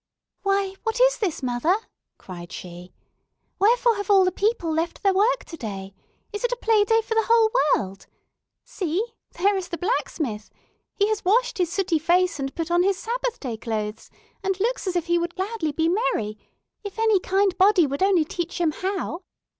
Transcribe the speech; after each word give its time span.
"Why, 0.41 0.73
what 0.81 0.99
is 0.99 1.19
this, 1.19 1.43
mother?" 1.43 1.75
cried 2.17 2.51
she. 2.51 2.91
"Wherefore 3.59 3.97
have 3.97 4.09
all 4.09 4.25
the 4.25 4.31
people 4.31 4.73
left 4.73 5.03
their 5.03 5.13
work 5.13 5.45
today? 5.45 5.93
Is 6.33 6.43
it 6.43 6.51
a 6.51 6.55
play 6.55 6.83
day 6.83 7.03
for 7.03 7.13
the 7.13 7.27
whole 7.29 7.51
world? 7.75 8.07
See, 8.63 9.05
there 9.37 9.55
is 9.55 9.67
the 9.69 9.77
blacksmith! 9.77 10.49
He 10.95 11.07
has 11.09 11.23
washed 11.23 11.59
his 11.59 11.71
sooty 11.71 11.99
face, 11.99 12.39
and 12.39 12.55
put 12.55 12.71
on 12.71 12.81
his 12.81 12.97
Sabbath 12.97 13.39
day 13.39 13.57
clothes, 13.57 14.09
and 14.43 14.59
looks 14.59 14.87
as 14.87 14.95
if 14.95 15.05
he 15.05 15.19
would 15.19 15.35
gladly 15.35 15.71
be 15.71 15.87
merry, 15.87 16.35
if 16.83 16.97
any 16.97 17.19
kind 17.19 17.55
body 17.59 17.85
would 17.85 18.01
only 18.01 18.25
teach 18.25 18.59
him 18.59 18.71
how! 18.71 19.21